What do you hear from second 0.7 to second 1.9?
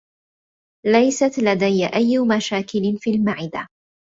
ليست لديّ